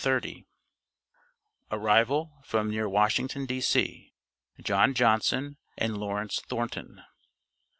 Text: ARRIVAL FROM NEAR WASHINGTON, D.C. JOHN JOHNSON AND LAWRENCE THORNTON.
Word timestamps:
ARRIVAL 1.69 2.31
FROM 2.43 2.71
NEAR 2.71 2.89
WASHINGTON, 2.89 3.45
D.C. 3.45 4.11
JOHN 4.59 4.95
JOHNSON 4.95 5.57
AND 5.77 5.95
LAWRENCE 5.99 6.41
THORNTON. 6.49 7.03